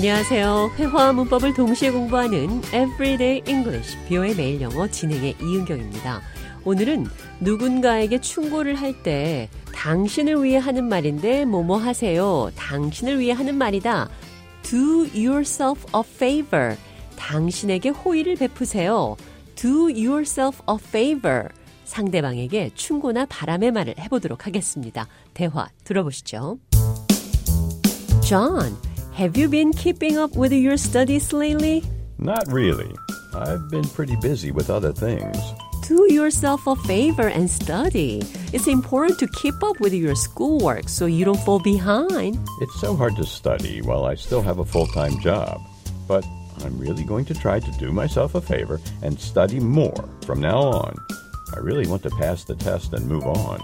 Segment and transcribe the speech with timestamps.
[0.00, 0.72] 안녕하세요.
[0.78, 6.22] 회화와 문법을 동시에 공부하는 Everyday English, 비오의 매일 영어 진행의 이은경입니다.
[6.64, 7.06] 오늘은
[7.40, 12.50] 누군가에게 충고를 할 때 당신을 위해 하는 말인데 뭐뭐 하세요.
[12.56, 14.08] 당신을 위해 하는 말이다.
[14.62, 16.76] Do yourself a favor.
[17.16, 19.18] 당신에게 호의를 베푸세요.
[19.54, 21.48] Do yourself a favor.
[21.84, 25.06] 상대방에게 충고나 바람의 말을 해보도록 하겠습니다.
[25.34, 26.58] 대화 들어보시죠.
[28.22, 28.76] John,
[29.19, 31.83] have you been keeping up with your studies lately?
[32.17, 32.93] Not really.
[33.33, 35.37] I've been pretty busy with other things.
[35.87, 38.23] Do yourself a favor and study.
[38.53, 42.39] It's important to keep up with your schoolwork so you don't fall behind.
[42.61, 45.61] It's so hard to study while I still have a full time job.
[46.07, 46.25] But
[46.63, 50.59] I'm really going to try to do myself a favor and study more from now
[50.59, 50.95] on.
[51.55, 53.59] I really want to pass the test and move on.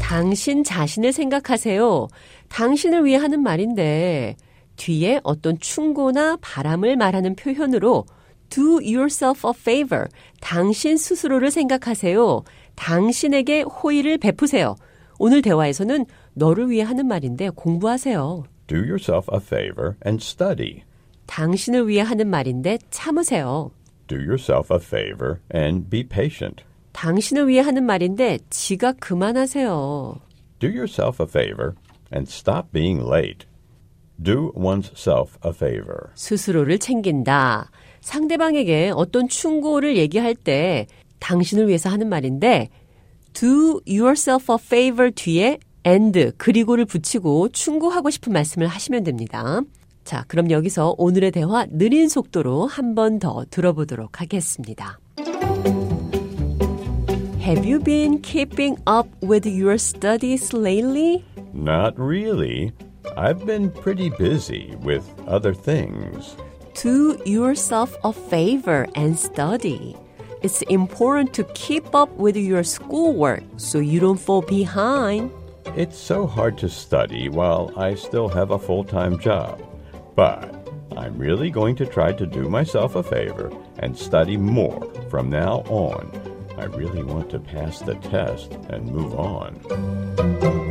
[0.00, 2.08] 당신 자신을 생각하세요.
[2.49, 4.35] 당신을 위해 하는 말인데
[4.75, 8.05] 뒤에 어떤 충고나 바람을 말하는 표현으로
[8.49, 10.07] do yourself a favor.
[10.41, 12.43] 당신 스스로를 생각하세요.
[12.75, 14.75] 당신에게 호의를 베푸세요.
[15.17, 18.43] 오늘 대화에서는 너를 위해 하는 말인데 공부하세요.
[18.67, 20.83] Do yourself a favor and study.
[21.27, 23.71] 당신을 위해 하는 말인데 참으세요.
[24.07, 26.63] Do yourself a favor and be patient.
[26.91, 30.19] 당신을 위해 하는 말인데 지각 그만하세요.
[30.59, 31.73] Do yourself a favor
[32.11, 33.45] and stop being late.
[34.21, 36.11] Do one's self a favor.
[36.15, 37.69] 스스로를 챙긴다.
[38.01, 40.87] 상대방에게 어떤 충고를 얘기할 때
[41.19, 42.69] 당신을 위해서 하는 말인데
[43.33, 49.61] do yourself a favor 뒤에 and 그리고를 붙이고 충고하고 싶은 말씀을 하시면 됩니다.
[50.03, 54.99] 자, 그럼 여기서 오늘의 대화 느린 속도로 한 번 더 들어보도록 하겠습니다.
[57.41, 61.23] Have you been keeping up with your studies lately?
[61.55, 62.73] Not really.
[63.15, 66.35] I've been pretty busy with other things.
[66.73, 69.95] Do yourself a favor and study.
[70.43, 75.31] It's important to keep up with your schoolwork so you don't fall behind.
[75.77, 79.63] It's so hard to study while I still have a full time job.
[80.13, 80.53] But
[80.97, 83.49] I'm really going to try to do myself a favor
[83.79, 86.11] and study more from now on.
[86.57, 90.64] I really want to pass the test and move on.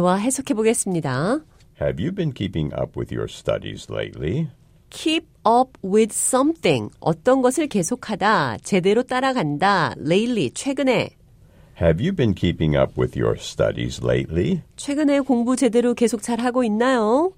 [0.00, 1.40] 대화 해석해 보겠습니다.
[1.80, 4.48] Have you been keeping up with your studies lately?
[4.90, 6.90] keep up with something.
[7.00, 11.10] 어떤 것을 계속하다, 제대로 따라간다, lately, 최근에.
[11.80, 14.62] Have you been keeping up with your studies lately?
[14.76, 17.32] 최근에 공부 제대로 계속 잘 하고 있나요?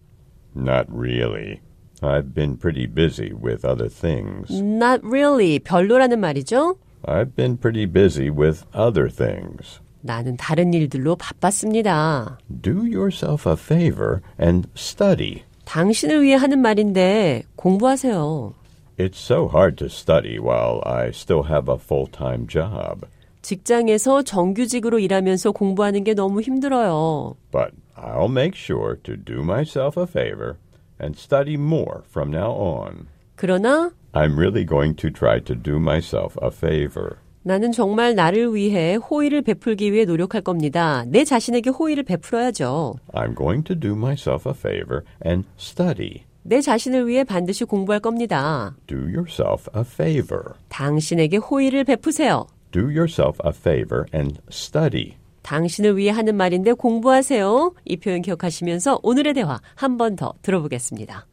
[0.57, 1.61] Not really.
[2.01, 4.53] I've been pretty busy with other things.
[4.53, 5.59] Not really.
[5.59, 6.77] 별로라는 말이죠.
[7.05, 9.81] I've been pretty busy with other things.
[10.03, 12.39] 나는 다른 일들로 바빴습니다.
[12.63, 15.43] Do yourself a favor and study.
[15.65, 18.55] 당신을 위해 하는 말인데 공부하세요.
[18.99, 23.07] It's so hard to study while I still have a full time job.
[23.43, 27.37] 직장에서 정규직으로 일하면서 공부하는 게 너무 힘들어요.
[27.53, 30.57] But I'll make sure to do myself a favor
[31.01, 33.07] and study more from now on.
[33.37, 37.19] 그러나 I'm really going to try to do myself a favor.
[37.44, 41.04] 나는 정말 나를 위해 호의를 베풀기 위해 노력할 겁니다.
[41.08, 42.96] 내 자신에게 호의를 베풀어야죠.
[43.14, 46.24] I'm going to do myself a favor and study.
[46.44, 48.76] 내 자신을 위해 반드시 공부할 겁니다.
[48.88, 50.54] Do yourself a favor.
[50.70, 52.48] 당신에게 호의를 베푸세요.
[52.72, 55.14] Do yourself a favor and study.
[55.42, 57.76] 당신을 위해 하는 말인데 공부하세요.
[57.86, 61.26] 이 표현 기억하시면서 오늘의 대화 한 번 더 들어보겠습니다.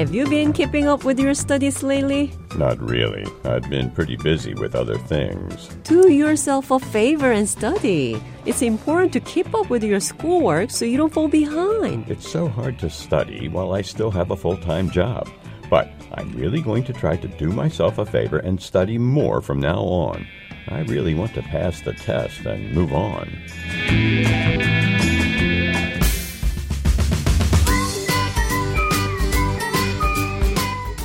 [0.00, 2.32] Have you been keeping up with your studies lately?
[2.56, 3.26] Not really.
[3.44, 5.68] I've been pretty busy with other things.
[5.84, 8.18] Do yourself a favor and study.
[8.46, 12.10] It's important to keep up with your schoolwork so you don't fall behind.
[12.10, 15.28] It's so hard to study while I still have a full time job.
[15.68, 19.60] But I'm really going to try to do myself a favor and study more from
[19.60, 20.26] now on.
[20.68, 23.28] I really want to pass the test and move on.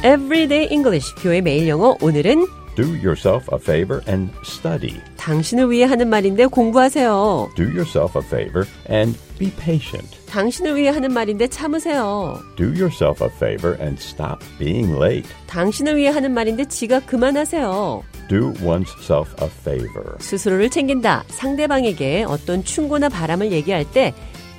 [0.05, 1.97] Everyday English, 교의 매일 영어.
[1.99, 5.01] 오늘은 Do yourself a favor and study.
[5.17, 7.49] 당신을 위해 하는 말인데 공부하세요.
[7.55, 10.07] Do yourself a favor and be patient.
[10.29, 12.37] 당신을 위해 하는 말인데 참으세요.
[12.55, 15.27] Do yourself a favor and stop being late.
[15.47, 18.03] 당신을 위해 하는 말인데 지각 그만하세요.
[18.29, 20.17] Do one's self a favor.
[20.19, 21.23] 스스로를 챙긴다.
[21.29, 24.13] 상대방에게 어떤 충고나 바람을 얘기할 때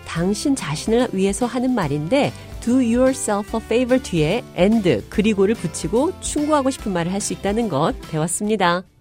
[0.08, 2.32] 당신 자신을 위해서 하는 말인데
[2.66, 7.94] do yourself a favor 뒤에 and 그리고를 붙이고 충고하고 싶은 말을 할 수 있다는 것
[8.10, 8.86] 배웠습니다.